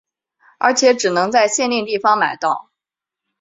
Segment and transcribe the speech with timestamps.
[0.57, 2.71] 而且只能在限定地方买到。